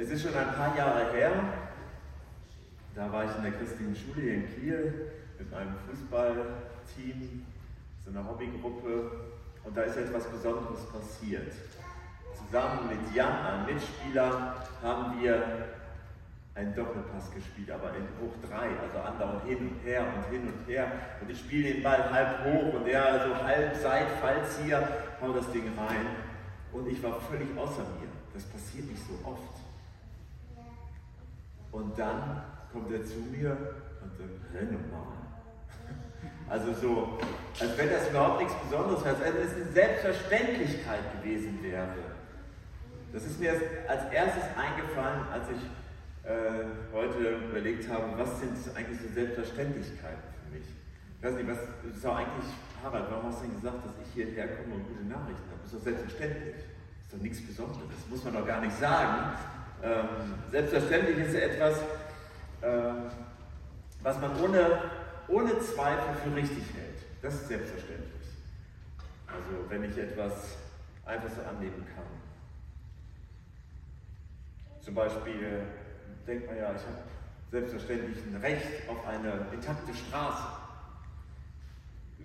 [0.00, 1.32] Es ist schon ein paar Jahre her,
[2.94, 7.44] da war ich in der christlichen Schule hier in Kiel mit meinem Fußballteam,
[8.04, 9.10] so einer Hobbygruppe,
[9.64, 11.52] und da ist etwas Besonderes passiert.
[12.32, 14.54] Zusammen mit Jan, einem Mitspieler,
[14.84, 15.42] haben wir
[16.54, 20.68] einen Doppelpass gespielt, aber in hoch drei, also andauernd hin und her und hin und
[20.68, 20.92] her.
[21.20, 24.88] Und ich spiele den Ball halb hoch und er so halb Seitfallzieher,
[25.20, 26.06] hau das Ding rein.
[26.72, 28.08] Und ich war völlig außer mir.
[28.32, 29.57] Das passiert nicht so oft.
[31.72, 33.50] Und dann kommt er zu mir
[34.02, 35.14] und sagt, hä, normal.
[36.48, 37.18] Also so,
[37.60, 41.88] als wenn das überhaupt nichts Besonderes wäre, als wenn es eine Selbstverständlichkeit gewesen wäre.
[43.12, 43.52] Das ist mir
[43.86, 45.62] als erstes eingefallen, als ich
[46.28, 50.66] äh, heute überlegt habe, was sind eigentlich so Selbstverständlichkeiten für mich.
[50.68, 51.58] Ich weiß nicht, was
[51.96, 52.48] ist auch eigentlich,
[52.82, 55.60] Harald, warum hast du denn gesagt, dass ich hierher komme und gute Nachrichten habe?
[55.64, 56.54] Das ist doch selbstverständlich.
[56.54, 57.88] Das ist doch nichts Besonderes.
[57.88, 59.36] Das muss man doch gar nicht sagen.
[59.82, 61.78] Ähm, selbstverständlich ist etwas,
[62.62, 62.92] äh,
[64.02, 64.82] was man ohne,
[65.28, 66.98] ohne Zweifel für richtig hält.
[67.22, 68.08] Das ist selbstverständlich.
[69.26, 70.56] Also wenn ich etwas
[71.04, 72.04] einfach so annehmen kann.
[74.80, 75.62] Zum Beispiel
[76.26, 77.02] denkt man ja, ich habe
[77.50, 80.44] selbstverständlich ein Recht auf eine intakte Straße.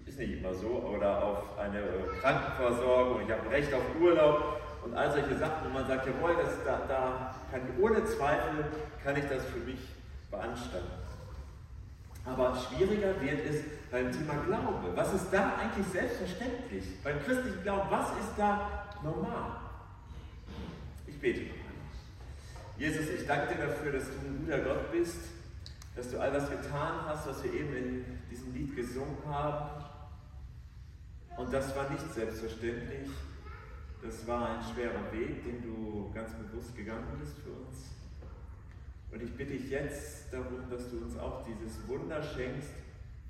[0.05, 0.67] Ist nicht immer so.
[0.67, 1.81] Oder auf eine
[2.19, 5.67] Krankenversorgung, ich habe ein Recht auf Urlaub und all solche Sachen.
[5.67, 8.65] Und man sagt, jawohl, das, da, da kann ohne Zweifel
[9.03, 9.79] kann ich das für mich
[10.29, 11.03] beanstanden.
[12.25, 14.95] Aber schwieriger wird es beim Thema Glaube.
[14.95, 16.85] Was ist da eigentlich selbstverständlich?
[17.03, 19.57] Beim christlichen Glauben, was ist da normal?
[21.05, 21.63] Ich bete noch einmal.
[22.77, 25.17] Jesus, ich danke dir dafür, dass du ein guter Gott bist,
[25.95, 29.83] dass du all das getan hast, was wir eben in diesem Lied gesungen haben.
[31.35, 33.09] Und das war nicht selbstverständlich.
[34.03, 37.91] Das war ein schwerer Weg, den du ganz bewusst gegangen bist für uns.
[39.11, 42.73] Und ich bitte dich jetzt darum, dass du uns auch dieses Wunder schenkst,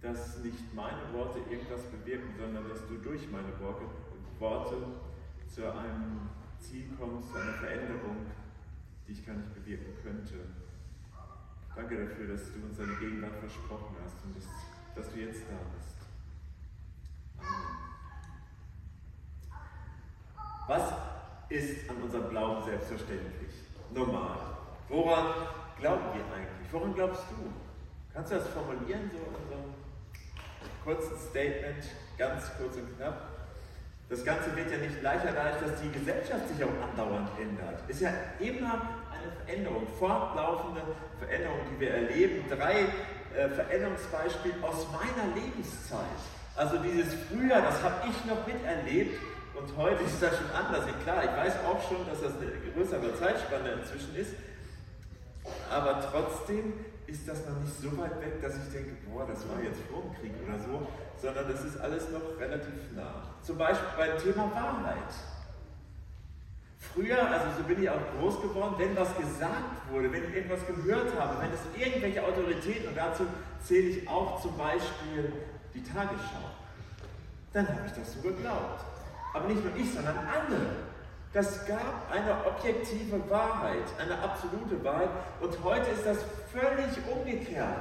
[0.02, 3.86] dass nicht meine Worte irgendwas bewirken, sondern dass du durch meine Worte,
[5.48, 8.26] zu einem Ziel kommst, zu einer Veränderung,
[9.08, 10.34] die ich gar nicht bewirken könnte.
[11.76, 14.48] Danke dafür, dass du uns deine Gegenwart versprochen hast und dass,
[14.96, 16.08] dass du jetzt da bist.
[17.38, 17.83] Amen.
[20.68, 20.94] Was
[21.50, 23.52] ist an unserem Glauben selbstverständlich?
[23.94, 24.38] Normal.
[24.88, 25.26] Woran
[25.80, 26.72] glauben wir eigentlich?
[26.72, 27.52] Woran glaubst du?
[28.14, 29.74] Kannst du das formulieren, so in so einem
[30.86, 31.84] kurzen Statement,
[32.18, 33.30] ganz kurz und knapp?
[34.10, 37.90] Das Ganze wird ja nicht leichter dadurch, dass die Gesellschaft sich auch andauernd ändert.
[37.90, 40.82] Ist ja immer eine Veränderung, fortlaufende
[41.20, 42.46] Veränderung, die wir erleben.
[42.50, 42.86] Drei
[43.36, 46.00] äh, Veränderungsbeispiele aus meiner Lebenszeit.
[46.56, 49.20] Also dieses Frühjahr, das habe ich noch miterlebt
[49.56, 50.86] und heute ist das schon anders.
[50.86, 54.34] Ja, klar, ich weiß auch schon, dass das eine größere Zeitspanne inzwischen ist,
[55.70, 56.74] aber trotzdem
[57.08, 60.02] ist das noch nicht so weit weg, dass ich denke, boah, das war jetzt vor
[60.02, 60.88] dem Krieg oder so,
[61.22, 63.36] sondern das ist alles noch relativ nah.
[63.42, 65.14] Zum Beispiel beim Thema Wahrheit.
[66.80, 70.66] Früher, also so bin ich auch groß geworden, wenn was gesagt wurde, wenn ich irgendwas
[70.68, 73.26] gehört habe, wenn es irgendwelche Autoritäten, und dazu
[73.64, 75.32] zähle ich auch zum Beispiel
[75.74, 76.50] die Tagesschau,
[77.52, 78.93] dann habe ich das so geglaubt.
[79.34, 80.62] Aber nicht nur ich, sondern alle.
[81.34, 85.10] Das gab eine objektive Wahrheit, eine absolute Wahrheit.
[85.42, 86.20] Und heute ist das
[86.52, 87.78] völlig umgekehrt.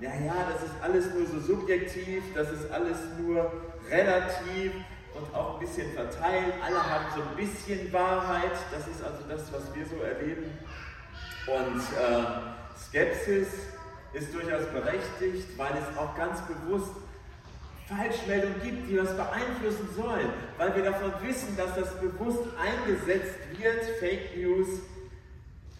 [0.00, 3.52] Naja, das ist alles nur so subjektiv, das ist alles nur
[3.90, 4.72] relativ
[5.14, 6.54] und auch ein bisschen verteilt.
[6.64, 8.52] Alle haben so ein bisschen Wahrheit.
[8.72, 10.58] Das ist also das, was wir so erleben.
[11.46, 13.48] Und äh, Skepsis
[14.14, 16.92] ist durchaus berechtigt, weil es auch ganz bewusst
[17.86, 23.84] Falschmeldungen gibt, die was beeinflussen sollen, weil wir davon wissen, dass das bewusst eingesetzt wird,
[24.00, 24.68] Fake News.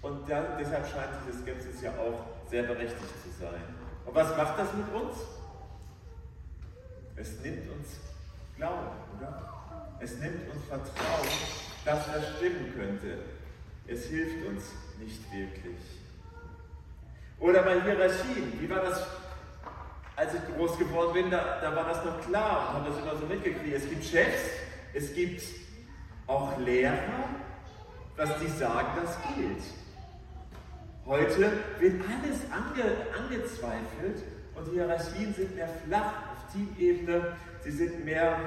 [0.03, 3.63] Und dann, deshalb scheint diese Skepsis ja auch sehr berechtigt zu sein.
[4.05, 5.17] Und was macht das mit uns?
[7.17, 7.89] Es nimmt uns
[8.57, 9.53] Glauben, oder?
[10.01, 11.29] Es nimmt uns Vertrauen,
[11.85, 13.19] dass das stimmen könnte.
[13.87, 14.65] Es hilft uns
[14.99, 15.77] nicht wirklich.
[17.41, 19.07] Oder bei Hierarchien, wie war das
[20.17, 23.17] als ich groß geworden bin, da, da war das noch klar und habe das immer
[23.17, 23.75] so mitgekriegt.
[23.75, 24.43] Es gibt Chefs,
[24.93, 25.43] es gibt
[26.27, 27.29] auch Lehrer,
[28.17, 29.63] was die sagen, das gilt.
[31.07, 34.23] Heute wird alles ange, angezweifelt
[34.55, 37.37] und die Hierarchien sind mehr flach auf Teamebene.
[37.63, 38.39] Sie sind mehr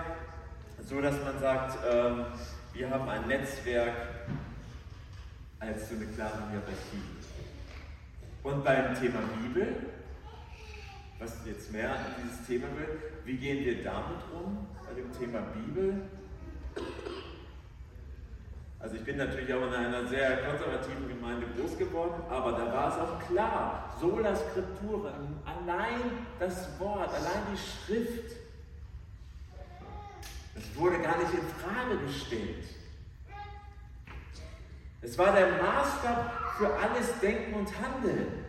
[0.87, 2.25] so, dass man sagt, ähm,
[2.73, 3.93] wir haben ein Netzwerk
[5.59, 7.01] als so eine klare Hierarchie.
[8.43, 9.75] Und beim Thema Bibel
[11.19, 12.99] was jetzt mehr in dieses Thema will.
[13.25, 16.01] Wie gehen wir damit um, bei dem Thema Bibel?
[18.79, 22.89] Also ich bin natürlich auch in einer sehr konservativen Gemeinde groß geworden, aber da war
[22.89, 25.13] es auch klar, sola scriptura,
[25.45, 26.01] allein
[26.39, 28.35] das Wort, allein die Schrift,
[30.53, 32.65] das wurde gar nicht in Frage gestellt.
[35.01, 38.45] Es war der Maßstab für alles Denken und Handeln.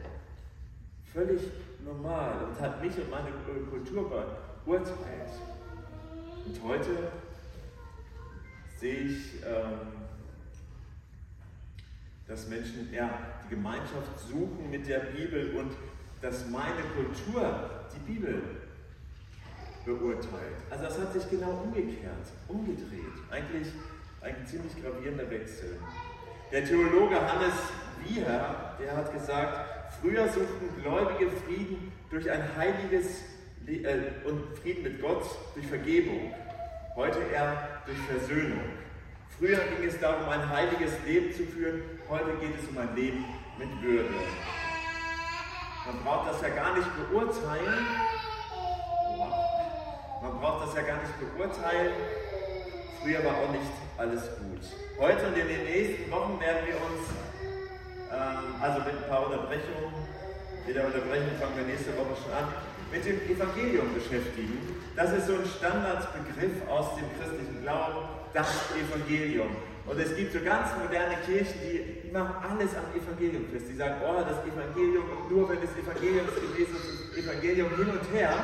[1.13, 1.41] Völlig
[1.89, 3.31] normal und hat mich und meine
[3.71, 4.11] Kultur
[4.65, 5.33] beurteilt.
[6.47, 7.13] Und heute
[8.77, 9.93] sehe ich, ähm,
[12.27, 13.11] dass Menschen ja,
[13.45, 15.73] die Gemeinschaft suchen mit der Bibel und
[16.21, 18.43] dass meine Kultur die Bibel
[19.85, 20.57] beurteilt.
[20.71, 23.15] Also das hat sich genau umgekehrt, umgedreht.
[23.31, 23.69] Eigentlich
[24.21, 25.79] ein ziemlich gravierender Wechsel.
[26.53, 27.55] Der Theologe Hannes
[28.05, 33.23] Wieher, der hat gesagt, früher suchten Gläubige Frieden durch ein heiliges
[33.67, 35.25] äh, und Frieden mit Gott
[35.55, 36.33] durch Vergebung,
[36.97, 38.61] heute eher durch Versöhnung.
[39.39, 43.25] Früher ging es darum, ein heiliges Leben zu führen, heute geht es um ein Leben
[43.59, 44.09] mit Würde.
[45.87, 47.87] Man braucht das ja gar nicht beurteilen.
[50.23, 51.93] Man braucht das ja gar nicht beurteilen.
[53.03, 54.61] Früher war auch nicht alles gut.
[54.99, 57.09] Heute und in den nächsten Wochen werden wir uns,
[58.61, 59.95] also mit ein paar Unterbrechungen,
[60.67, 62.49] mit der Unterbrechung fangen wir nächste Woche schon an,
[62.91, 64.59] mit dem Evangelium beschäftigen.
[64.97, 69.55] Das ist so ein Standardbegriff aus dem christlichen Glauben, das Evangelium.
[69.87, 73.67] Und es gibt so ganz moderne Kirchen, die, die machen alles am Evangelium fest.
[73.71, 77.89] Die sagen, oh, das Evangelium und nur wenn das Evangelium gewesen ist, das Evangelium hin
[77.89, 78.35] und her.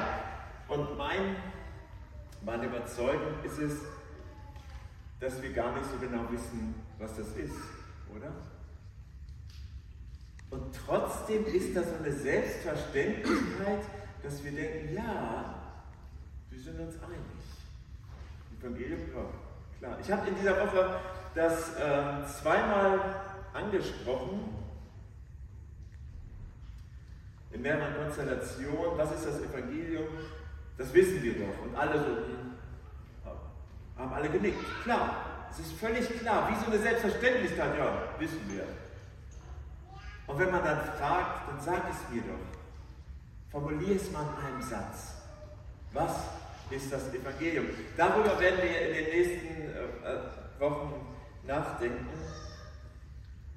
[0.69, 1.37] Und mein,
[2.45, 3.73] meine Überzeugung ist es,
[5.21, 7.57] dass wir gar nicht so genau wissen, was das ist,
[8.15, 8.33] oder?
[10.55, 13.81] Und trotzdem ist das so eine Selbstverständlichkeit,
[14.23, 15.53] dass wir denken, ja,
[16.49, 17.19] wir sind uns einig.
[18.61, 19.25] Evangelium, ja,
[19.81, 19.99] klar.
[20.01, 21.01] Ich habe in dieser Woche
[21.35, 23.01] das äh, zweimal
[23.53, 24.55] angesprochen,
[27.51, 28.97] in mehreren Konstellationen.
[28.97, 30.07] Was ist das Evangelium?
[30.79, 31.65] Das wissen wir doch.
[31.65, 33.31] Und alle so,
[33.99, 34.65] haben alle genickt.
[34.85, 38.84] Klar, es ist völlig klar, wie so eine Selbstverständlichkeit, ja, wissen wir.
[40.27, 42.39] Und wenn man dann fragt, dann sag es mir doch.
[43.51, 45.15] Formulier es mal in einem Satz.
[45.93, 46.13] Was
[46.71, 47.67] ist das Evangelium?
[47.97, 50.95] Darüber werden wir in den nächsten äh, äh, Wochen
[51.47, 52.09] nachdenken.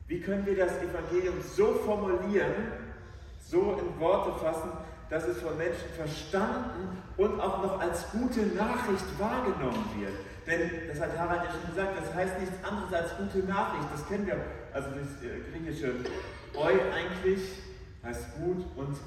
[0.07, 2.53] Wie können wir das Evangelium so formulieren,
[3.41, 4.69] so in Worte fassen,
[5.09, 10.13] dass es von Menschen verstanden und auch noch als gute Nachricht wahrgenommen wird?
[10.45, 13.87] Denn, das hat Harald ja schon gesagt, das heißt nichts anderes als gute Nachricht.
[13.91, 14.37] Das kennen wir,
[14.73, 15.93] also das äh, griechische
[16.53, 17.41] Eu eigentlich
[18.03, 18.97] heißt gut und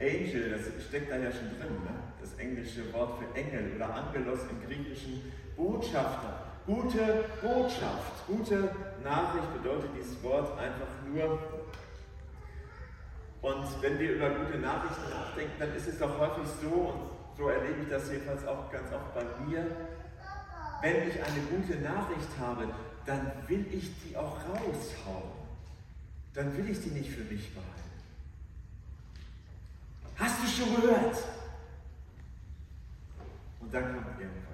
[0.00, 1.90] Angel, das steckt da ja schon drin, ne?
[2.20, 6.46] das englische Wort für Engel oder Angelos im Griechischen Botschafter.
[6.66, 8.70] Gute Botschaft, gute
[9.02, 11.38] Nachricht bedeutet dieses Wort einfach nur.
[13.42, 17.48] Und wenn wir über gute Nachrichten nachdenken, dann ist es doch häufig so, und so
[17.48, 19.66] erlebe ich das jedenfalls auch ganz oft bei mir,
[20.82, 22.68] wenn ich eine gute Nachricht habe,
[23.04, 25.39] dann will ich die auch raushauen.
[26.34, 27.80] Dann will ich die nicht für mich behalten.
[30.16, 31.16] Hast du schon gehört?
[33.60, 34.50] Und dann kommt irgendwas.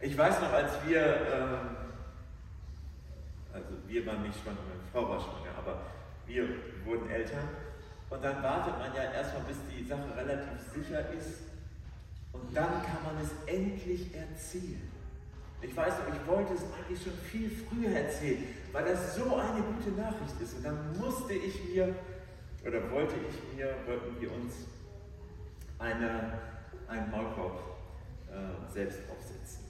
[0.00, 1.76] Ich weiß noch, als wir, ähm,
[3.52, 5.82] also wir waren nicht schwanger, meine Frau war schwanger, aber
[6.26, 6.48] wir
[6.84, 7.48] wurden Eltern.
[8.08, 11.40] Und dann wartet man ja erstmal, bis die Sache relativ sicher ist.
[12.32, 14.90] Und dann kann man es endlich erzählen.
[15.62, 19.62] Ich weiß noch, ich wollte es eigentlich schon viel früher erzählen, weil das so eine
[19.62, 20.54] gute Nachricht ist.
[20.54, 21.94] Und dann musste ich mir,
[22.66, 24.54] oder wollte ich mir, wollten wir uns
[25.78, 26.38] eine,
[26.88, 27.60] einen Maulkorb
[28.30, 29.64] äh, selbst aufsetzen.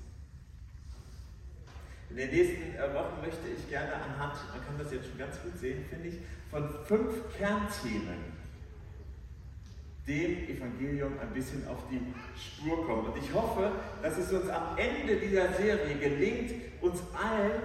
[2.11, 5.41] In den nächsten äh, Wochen möchte ich gerne anhand, man kann das jetzt schon ganz
[5.43, 6.19] gut sehen, finde ich,
[6.51, 8.40] von fünf Kernthemen
[10.07, 12.01] dem Evangelium ein bisschen auf die
[12.39, 13.07] Spur kommen.
[13.07, 17.63] Und ich hoffe, dass es uns am Ende dieser Serie gelingt, uns allen,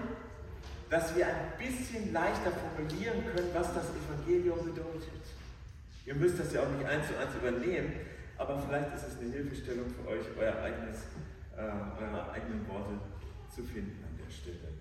[0.89, 5.25] dass wir ein bisschen leichter formulieren können, was das Evangelium bedeutet.
[6.05, 7.93] Ihr müsst das ja auch nicht eins zu eins übernehmen,
[8.37, 10.99] aber vielleicht ist es eine Hilfestellung für euch, euer eigenes,
[11.57, 12.99] äh, eure eigenen Worte
[13.53, 14.75] zu finden an der Stelle.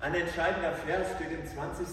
[0.00, 1.86] Ein entscheidender Vers steht im 20.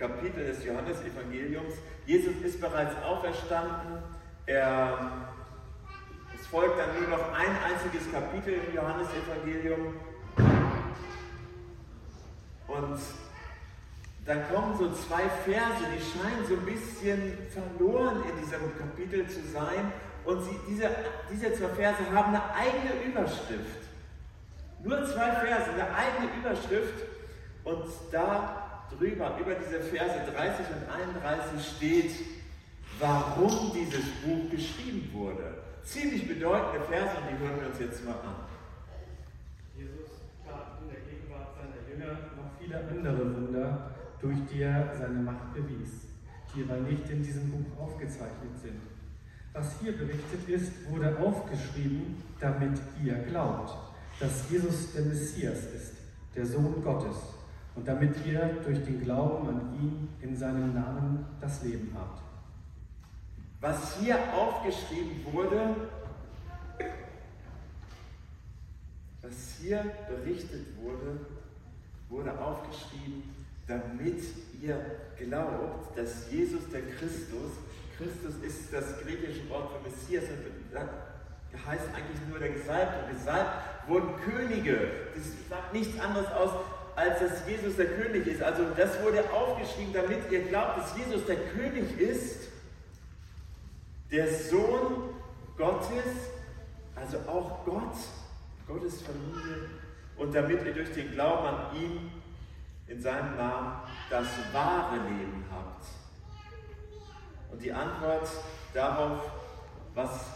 [0.00, 1.74] Kapitel des Johannesevangeliums.
[2.06, 4.02] Jesus ist bereits auferstanden.
[4.46, 5.28] Er,
[6.34, 9.94] es folgt dann nur noch ein einziges Kapitel im Johannesevangelium.
[12.66, 13.00] Und
[14.24, 19.42] dann kommen so zwei Verse, die scheinen so ein bisschen verloren in diesem Kapitel zu
[19.52, 19.92] sein.
[20.24, 20.88] Und sie, diese,
[21.30, 23.80] diese zwei Verse haben eine eigene Überschrift.
[24.82, 27.04] Nur zwei Verse, eine eigene Überschrift
[27.64, 32.12] und da drüber, über diese Verse 30 und 31 steht,
[32.98, 35.54] warum dieses Buch geschrieben wurde.
[35.82, 38.46] Ziemlich bedeutende Verse und die hören wir uns jetzt mal an.
[39.76, 45.20] Jesus tat in der Gegenwart seiner Jünger noch viele andere Wunder, durch die er seine
[45.20, 46.06] Macht bewies,
[46.54, 48.82] die aber nicht in diesem Buch aufgezeichnet sind.
[49.52, 53.76] Was hier berichtet ist, wurde aufgeschrieben, damit ihr glaubt,
[54.20, 55.94] dass Jesus der Messias ist,
[56.36, 57.16] der Sohn Gottes,
[57.74, 62.22] und damit ihr durch den Glauben an ihn in seinem Namen das Leben habt.
[63.60, 65.76] Was hier aufgeschrieben wurde,
[69.22, 71.20] was hier berichtet wurde,
[72.08, 73.22] wurde aufgeschrieben,
[73.66, 74.22] damit
[74.60, 74.80] ihr
[75.16, 77.52] glaubt, dass Jesus der Christus,
[77.96, 83.12] Christus ist das griechische Wort für Messias und heißt eigentlich nur der Gesalbte.
[83.12, 84.90] Gesalbt wurden Könige.
[85.14, 86.50] Das sagt nichts anderes aus,
[87.00, 88.42] als dass Jesus der König ist.
[88.42, 92.50] Also das wurde aufgeschrieben, damit ihr glaubt, dass Jesus der König ist
[94.10, 95.14] der Sohn
[95.56, 96.04] Gottes,
[96.94, 97.94] also auch Gott,
[98.66, 99.70] Gottes Familie,
[100.16, 102.10] und damit ihr durch den Glauben an ihn
[102.86, 103.80] in seinem Namen
[104.10, 105.84] das wahre Leben habt.
[107.50, 108.28] Und die Antwort
[108.74, 109.20] darauf,
[109.94, 110.26] was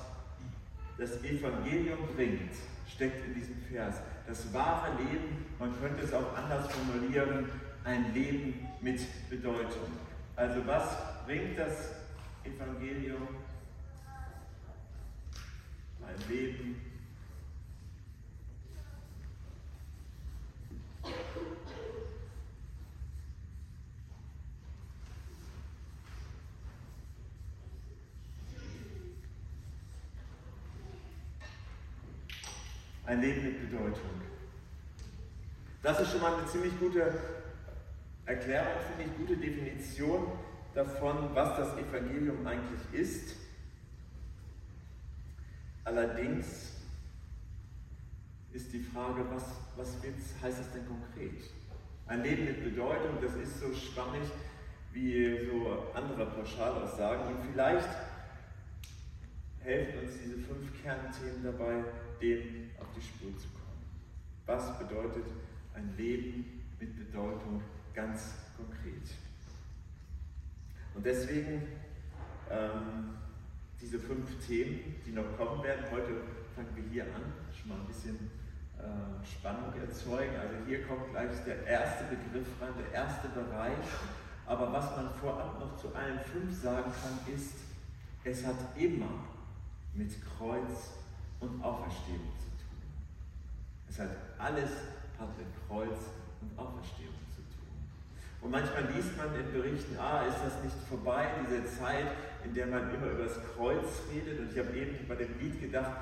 [0.97, 2.55] das Evangelium bringt,
[2.89, 3.97] steckt in diesem Vers.
[4.27, 7.51] Das wahre Leben, man könnte es auch anders formulieren,
[7.85, 9.89] ein Leben mit Bedeutung.
[10.37, 11.93] Also was bringt das
[12.45, 13.29] Evangelium?
[16.07, 16.81] ein Leben
[33.07, 34.11] ein Leben mit Bedeutung.
[35.83, 37.13] Das ist schon mal eine ziemlich gute
[38.27, 40.33] Erklärung, finde ich, gute Definition
[40.75, 43.37] davon, was das Evangelium eigentlich ist.
[45.85, 46.73] Allerdings
[48.53, 49.45] ist die Frage, was,
[49.77, 49.97] was
[50.43, 51.51] heißt das denn konkret?
[52.07, 54.23] Ein Leben mit Bedeutung, das ist so schwammig
[54.93, 57.27] wie so andere Pauschalaussagen.
[57.27, 57.89] Und vielleicht
[59.65, 61.85] helfen uns diese fünf Kernthemen dabei,
[62.21, 63.65] dem auf die Spur zu kommen.
[64.47, 65.25] Was bedeutet
[65.75, 67.63] ein Leben mit Bedeutung
[67.95, 69.11] ganz konkret?
[70.95, 71.63] Und deswegen
[72.51, 73.17] ähm,
[73.81, 75.85] diese fünf Themen, die noch kommen werden.
[75.91, 76.21] Heute
[76.55, 78.31] fangen wir hier an, schon mal ein bisschen
[78.79, 80.37] äh, Spannung erzeugen.
[80.37, 83.77] Also hier kommt gleich der erste Begriff rein, der erste Bereich.
[84.47, 87.57] Aber was man vorab noch zu allen fünf sagen kann, ist,
[88.25, 89.25] es hat immer
[89.95, 90.99] mit Kreuz
[91.41, 92.83] und Auferstehung zu tun.
[93.89, 94.71] Es hat alles
[95.19, 95.99] hat mit Kreuz
[96.41, 97.71] und Auferstehung zu tun.
[98.41, 102.07] Und manchmal liest man in Berichten, ah, ist das nicht vorbei, diese Zeit,
[102.45, 104.41] in der man immer über das Kreuz redet.
[104.41, 105.93] Und ich habe eben bei dem Lied gedacht,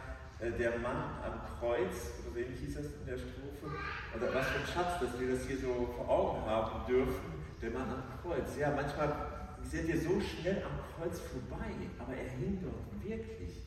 [0.40, 3.76] äh, der Mann am Kreuz, oder wie hieß das in der Strophe?
[4.16, 7.70] Oder was für ein Schatz, dass wir das hier so vor Augen haben dürfen, der
[7.70, 8.56] Mann am Kreuz.
[8.58, 9.14] Ja, manchmal
[9.62, 13.62] sind wir so schnell am Kreuz vorbei, aber er hing dort wirklich.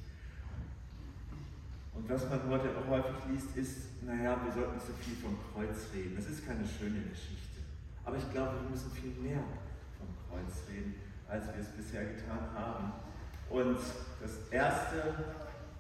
[1.96, 5.38] Und was man heute auch häufig liest, ist, naja, wir sollten nicht so viel vom
[5.54, 6.16] Kreuz reden.
[6.16, 7.64] Das ist keine schöne Geschichte.
[8.04, 9.42] Aber ich glaube, wir müssen viel mehr
[9.98, 10.96] vom Kreuz reden
[11.28, 12.94] als wir es bisher getan haben.
[13.50, 13.80] Und
[14.22, 15.26] das erste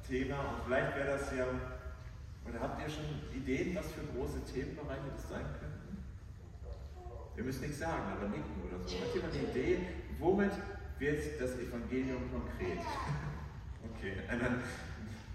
[0.07, 1.45] Thema, und vielleicht wäre das ja,
[2.47, 3.05] oder habt ihr schon
[3.35, 6.03] Ideen, was für große Themenbereiche das sein könnten?
[7.35, 8.95] Wir müssen nichts sagen, aber nicken oder so.
[8.95, 9.79] Hat jemand eine Idee,
[10.19, 10.51] womit
[10.99, 12.79] wird das Evangelium konkret?
[13.97, 14.49] okay, einer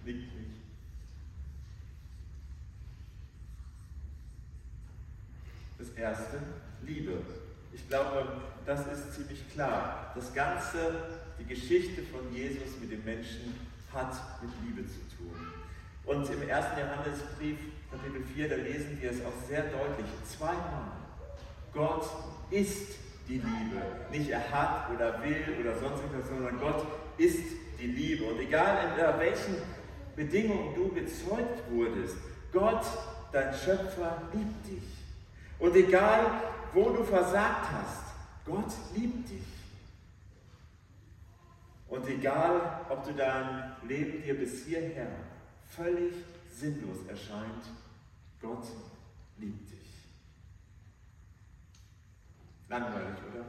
[0.04, 0.50] nickt nicht.
[5.80, 6.36] Das erste,
[6.82, 7.12] Liebe.
[7.72, 8.26] Ich glaube,
[8.66, 10.12] das ist ziemlich klar.
[10.14, 10.76] Das Ganze,
[11.38, 13.54] die Geschichte von Jesus mit den Menschen
[13.90, 15.34] hat mit Liebe zu tun.
[16.04, 17.56] Und im ersten Johannesbrief,
[17.90, 20.92] Kapitel 4, da lesen wir es auch sehr deutlich, zweimal.
[21.72, 22.04] Gott
[22.50, 23.80] ist die Liebe.
[24.10, 27.44] Nicht er hat oder will oder sonst etwas, sondern Gott ist
[27.80, 28.24] die Liebe.
[28.24, 29.56] Und egal in welchen
[30.14, 32.16] Bedingungen du gezeugt wurdest,
[32.52, 32.84] Gott,
[33.32, 34.99] dein Schöpfer, liebt dich.
[35.60, 38.04] Und egal wo du versagt hast,
[38.44, 39.44] Gott liebt dich.
[41.88, 45.08] Und egal, ob du dein Leben dir bis hierher
[45.66, 46.14] völlig
[46.48, 47.64] sinnlos erscheint,
[48.40, 48.64] Gott
[49.38, 49.78] liebt dich.
[52.68, 53.44] Langweilig, oder?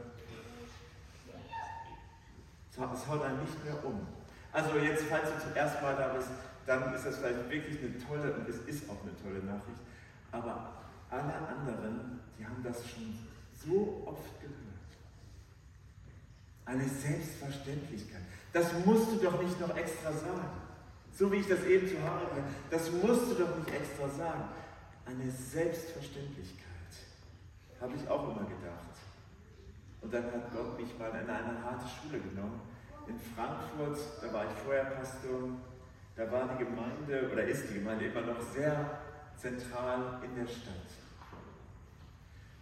[2.92, 4.06] Es haut einen nicht mehr um.
[4.52, 6.28] Also jetzt, falls du zum ersten Mal da bist,
[6.66, 9.78] dann ist das vielleicht wirklich eine tolle, und es ist auch eine tolle Nachricht.
[10.32, 10.72] Aber
[11.12, 13.18] alle anderen, die haben das schon
[13.64, 14.56] so oft gehört.
[16.64, 18.22] Eine Selbstverständlichkeit.
[18.52, 20.60] Das musst du doch nicht noch extra sagen.
[21.14, 22.42] So wie ich das eben zu Hause habe.
[22.70, 24.44] Das musst du doch nicht extra sagen.
[25.04, 26.62] Eine Selbstverständlichkeit.
[27.80, 28.92] Habe ich auch immer gedacht.
[30.00, 32.60] Und dann hat Gott mich mal in eine harte Schule genommen.
[33.06, 35.50] In Frankfurt, da war ich vorher Pastor,
[36.16, 38.98] da war die Gemeinde, oder ist die Gemeinde immer noch sehr
[39.36, 40.74] zentral in der Stadt.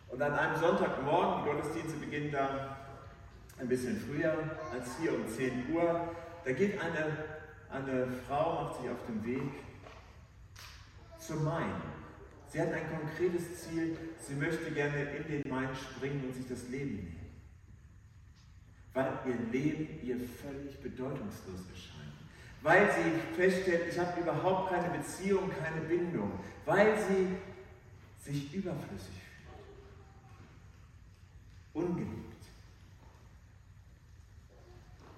[0.09, 2.77] Und an einem Sonntagmorgen, die Gottesdienste beginnen da
[3.59, 4.35] ein bisschen früher
[4.73, 7.17] als hier um 10 Uhr, da geht eine,
[7.71, 9.53] eine Frau, macht sich auf den Weg
[11.19, 11.75] zur Main.
[12.49, 16.69] Sie hat ein konkretes Ziel, sie möchte gerne in den Main springen und sich das
[16.69, 17.17] Leben nehmen.
[18.93, 22.00] Weil ihr Leben ihr völlig bedeutungslos erscheint.
[22.63, 26.33] Weil sie feststellt, ich habe überhaupt keine Beziehung, keine Bindung.
[26.67, 27.37] Weil sie
[28.23, 29.21] sich überflüssig
[31.73, 32.31] ungeliebt.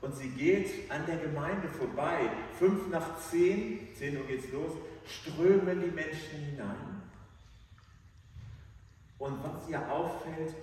[0.00, 2.30] Und sie geht an der Gemeinde vorbei.
[2.58, 4.72] Fünf nach zehn, zehn Uhr geht's los,
[5.06, 7.02] strömen die Menschen hinein.
[9.18, 10.54] Und was ihr auffällt,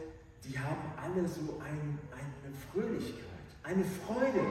[0.43, 3.23] die haben alle so ein, eine Fröhlichkeit,
[3.63, 4.41] eine Freude.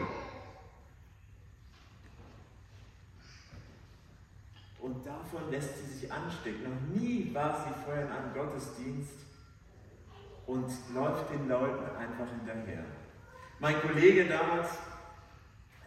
[4.88, 6.62] Und davon lässt sie sich anstecken.
[6.64, 9.16] Noch nie war sie vorher in einem Gottesdienst
[10.47, 12.87] und läuft den Leuten einfach hinterher.
[13.59, 14.78] Mein Kollege damals,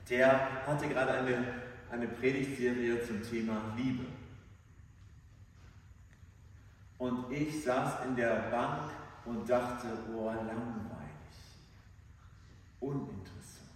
[0.08, 1.46] der hatte gerade eine,
[1.90, 4.06] eine Predigtserie zum Thema Liebe.
[7.00, 8.92] Und ich saß in der Bank
[9.26, 11.42] und dachte, oh, langweilig,
[12.80, 13.72] uninteressant.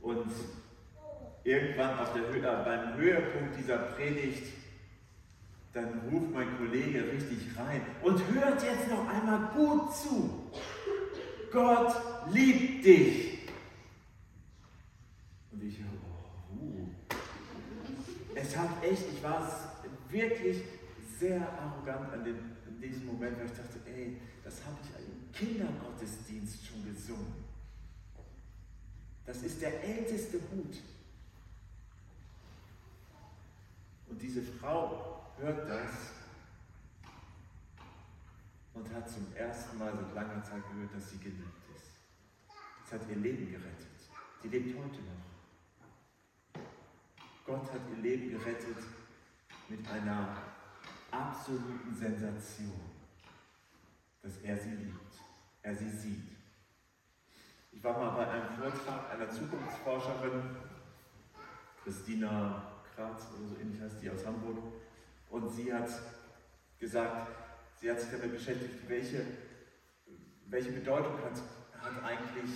[0.00, 0.32] Und
[1.50, 4.52] irgendwann auf der Höhe, beim Höhepunkt dieser Predigt
[5.72, 10.50] dann ruft mein Kollege richtig rein und hört jetzt noch einmal gut zu.
[11.52, 11.94] Gott
[12.32, 13.38] liebt dich.
[15.52, 15.86] Und ich höre,
[16.52, 16.88] oh, uh.
[18.34, 19.48] Es hat echt, ich war
[20.08, 20.62] wirklich
[21.18, 22.36] sehr arrogant an, den,
[22.68, 27.44] in diesem Moment, weil ich dachte, ey, das habe ich im Kindergottesdienst schon gesungen.
[29.24, 30.78] Das ist der älteste Hut.
[34.10, 36.12] Und diese Frau hört das
[38.74, 41.92] und hat zum ersten Mal seit langer Zeit gehört, dass sie geliebt ist.
[42.84, 43.86] Es hat ihr Leben gerettet.
[44.42, 45.30] Sie lebt heute noch.
[47.46, 48.78] Gott hat ihr Leben gerettet
[49.68, 50.36] mit einer
[51.10, 52.80] absoluten Sensation,
[54.22, 55.14] dass er sie liebt,
[55.62, 56.36] er sie sieht.
[57.72, 60.56] Ich war mal bei einem Vortrag einer Zukunftsforscherin,
[61.84, 64.58] Christina Kratz oder so ähnlich heißt die aus Hamburg,
[65.30, 65.88] und sie hat
[66.78, 67.28] gesagt,
[67.80, 69.24] sie hat sich damit beschäftigt, welche,
[70.46, 71.40] welche Bedeutung hat,
[71.80, 72.50] hat eigentlich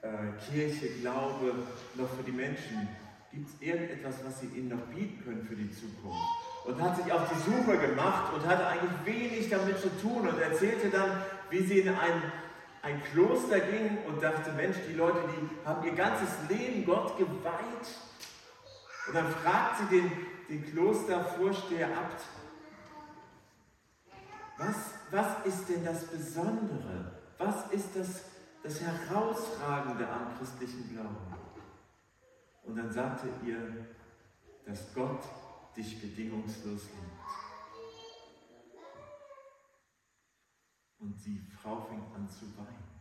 [0.00, 1.52] äh, Kirche, Glaube
[1.94, 2.88] noch für die Menschen?
[3.32, 6.16] Gibt es irgendetwas, was sie ihnen noch bieten können für die Zukunft?
[6.64, 10.40] Und hat sich auf die Suche gemacht und hatte eigentlich wenig damit zu tun und
[10.40, 12.22] erzählte dann, wie sie in ein,
[12.82, 17.86] ein Kloster ging und dachte, Mensch, die Leute, die haben ihr ganzes Leben Gott geweiht.
[19.06, 20.10] Und dann fragt sie den,
[20.48, 22.22] den Klostervorsteher Abt,
[24.58, 24.76] was,
[25.10, 27.12] was ist denn das Besondere?
[27.38, 28.24] Was ist das,
[28.62, 31.16] das Herausragende am christlichen Glauben?
[32.64, 33.86] Und dann sagte ihr,
[34.64, 35.22] dass Gott
[35.76, 37.16] dich bedingungslos liebt.
[40.98, 43.00] Und die Frau fängt an zu weinen,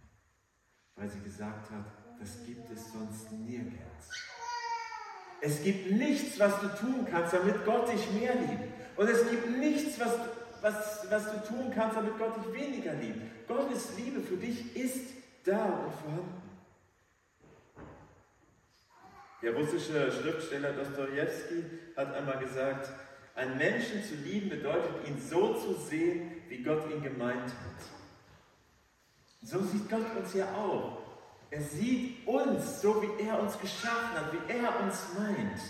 [0.95, 1.85] weil sie gesagt hat,
[2.19, 4.34] das gibt es sonst nirgends.
[5.41, 8.63] Es gibt nichts, was du tun kannst, damit Gott dich mehr liebt.
[8.95, 10.13] Und es gibt nichts, was,
[10.61, 13.47] was, was du tun kannst, damit Gott dich weniger liebt.
[13.47, 16.41] Gottes Liebe für dich ist da und vorhanden.
[19.41, 21.63] Der russische Schriftsteller Dostoevsky
[21.95, 22.89] hat einmal gesagt,
[23.35, 27.85] einen Menschen zu lieben bedeutet, ihn so zu sehen, wie Gott ihn gemeint hat.
[29.43, 31.04] So sieht Gott uns ja auch.
[31.55, 35.61] Er sieht uns so, wie er uns geschaffen hat, wie er uns meint.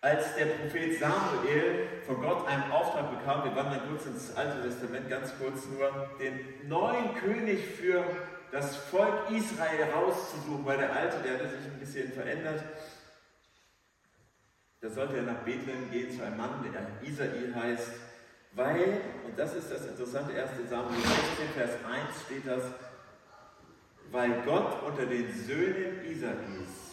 [0.00, 5.10] Als der Prophet Samuel von Gott einen Auftrag bekam, wir wandern kurz ins Alte Testament,
[5.10, 8.02] ganz kurz nur, den neuen König für
[8.50, 12.64] das Volk Israel rauszusuchen, weil der Alte, der hatte sich ein bisschen verändert.
[14.80, 18.09] Da sollte er nach Bethlehem gehen zu einem Mann, der Isai heißt.
[18.52, 20.68] Weil, und das ist das Interessante, 1.
[20.68, 22.64] Samuel 16, Vers 1 steht das,
[24.10, 26.90] weil Gott unter den Söhnen Isais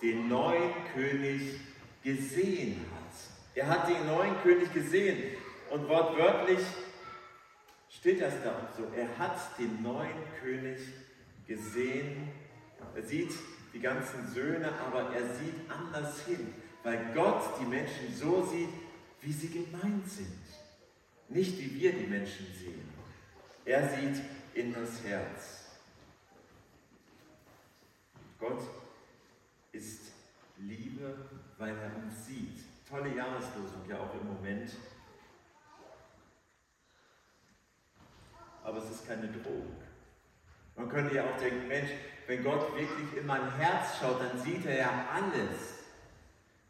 [0.00, 1.60] den neuen König
[2.02, 3.02] gesehen hat.
[3.54, 5.36] Er hat den neuen König gesehen.
[5.70, 6.60] Und wortwörtlich
[7.88, 8.84] steht das da auch so.
[8.96, 10.80] Er hat den neuen König
[11.46, 12.28] gesehen.
[12.94, 13.32] Er sieht
[13.72, 16.52] die ganzen Söhne, aber er sieht anders hin,
[16.82, 18.68] weil Gott die Menschen so sieht,
[19.22, 20.42] wie sie gemeint sind.
[21.28, 22.88] Nicht wie wir die Menschen sehen.
[23.64, 24.22] Er sieht
[24.54, 25.62] in das Herz.
[28.38, 28.62] Gott
[29.70, 30.12] ist
[30.58, 32.58] Liebe, weil er uns sieht.
[32.88, 34.70] Tolle Jahreslosung ja auch im Moment.
[38.64, 39.76] Aber es ist keine Drohung.
[40.76, 41.90] Man könnte ja auch denken, Mensch,
[42.26, 45.81] wenn Gott wirklich in mein Herz schaut, dann sieht er ja alles.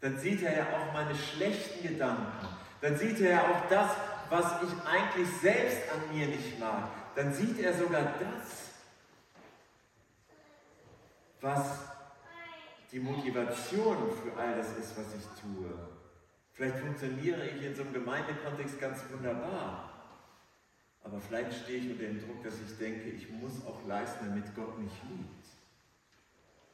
[0.03, 2.49] Dann sieht er ja auch meine schlechten Gedanken.
[2.81, 3.93] Dann sieht er ja auch das,
[4.29, 6.89] was ich eigentlich selbst an mir nicht mag.
[7.15, 8.71] Dann sieht er sogar das,
[11.41, 11.79] was
[12.91, 15.71] die Motivation für all das ist, was ich tue.
[16.53, 19.89] Vielleicht funktioniere ich in so einem Gemeindekontext ganz wunderbar.
[21.05, 24.53] Aber vielleicht stehe ich unter dem Druck, dass ich denke, ich muss auch leisten, damit
[24.57, 25.47] Gott mich liebt.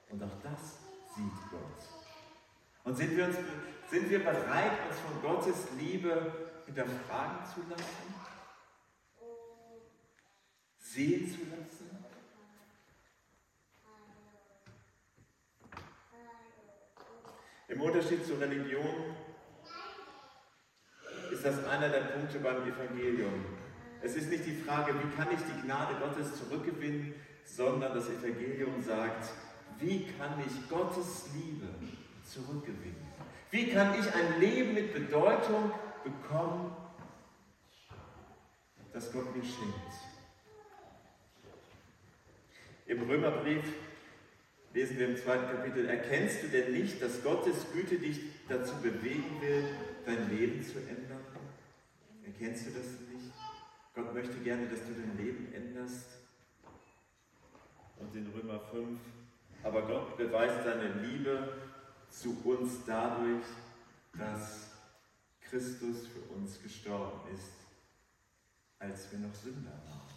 [0.08, 0.78] Und auch das
[1.14, 1.97] sieht Gott.
[2.88, 3.36] Und sind wir, uns,
[3.90, 6.32] sind wir bereit, uns von Gottes Liebe
[6.64, 8.14] hinterfragen zu lassen?
[10.78, 12.04] Sehen zu lassen?
[17.68, 19.14] Im Unterschied zur Religion
[21.30, 23.44] ist das einer der Punkte beim Evangelium.
[24.00, 28.80] Es ist nicht die Frage, wie kann ich die Gnade Gottes zurückgewinnen, sondern das Evangelium
[28.80, 29.28] sagt,
[29.78, 31.66] wie kann ich Gottes Liebe
[32.28, 33.08] zurückgewinnen?
[33.50, 35.72] Wie kann ich ein Leben mit Bedeutung
[36.04, 36.76] bekommen,
[38.92, 39.74] das Gott mir schenkt?
[42.86, 43.64] Im Römerbrief
[44.74, 49.40] lesen wir im zweiten Kapitel, erkennst du denn nicht, dass Gottes Güte dich dazu bewegen
[49.40, 49.64] will,
[50.04, 51.20] dein Leben zu ändern?
[52.24, 53.32] Erkennst du das nicht?
[53.94, 56.18] Gott möchte gerne, dass du dein Leben änderst.
[57.98, 59.00] Und in Römer 5,
[59.64, 61.52] aber Gott beweist seine Liebe
[62.10, 63.44] zu uns dadurch,
[64.14, 64.70] dass
[65.40, 67.52] Christus für uns gestorben ist,
[68.78, 70.08] als wir noch Sünder waren.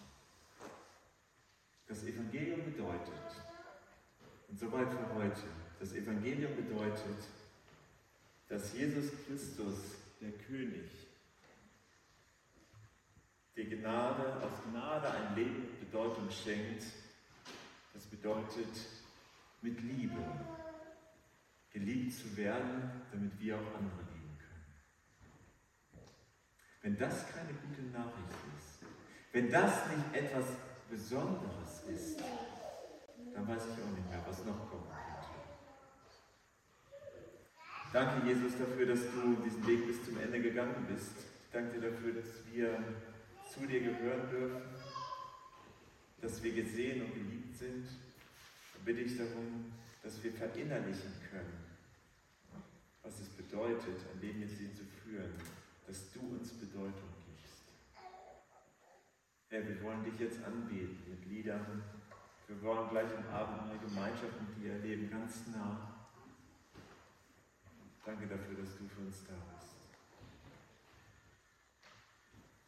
[1.88, 3.12] Das Evangelium bedeutet,
[4.50, 5.42] und soweit für heute,
[5.80, 7.24] das Evangelium bedeutet,
[8.48, 9.78] dass Jesus Christus,
[10.20, 10.90] der König,
[13.56, 16.84] die Gnade, aus Gnade ein Leben mit Bedeutung schenkt.
[17.94, 18.70] Das bedeutet,
[19.62, 20.22] mit Liebe
[21.74, 24.66] geliebt zu werden, damit wir auch andere lieben können.
[26.82, 28.86] Wenn das keine gute Nachricht ist,
[29.32, 30.46] wenn das nicht etwas
[30.90, 32.20] Besonderes ist,
[33.34, 35.02] dann weiß ich auch nicht mehr, was noch kommen könnte.
[37.94, 41.14] Danke, Jesus, dafür, dass du diesen Weg bis zum Ende gegangen bist.
[41.46, 42.78] Ich danke dir dafür, dass wir
[43.54, 44.62] zu dir gehören dürfen,
[46.22, 47.86] dass wir gesehen und geliebt sind.
[47.86, 51.64] Ich bitte ich darum, dass wir verinnerlichen können,
[53.04, 55.34] was es bedeutet, ein Leben mit dir zu führen,
[55.88, 57.64] dass du uns Bedeutung gibst.
[59.50, 61.84] Herr, wir wollen dich jetzt anbeten mit Liedern.
[62.48, 65.92] Wir wollen gleich am Abend eine Gemeinschaft mit dir erleben, ganz nah.
[68.06, 69.61] Danke dafür, dass du für uns da bist.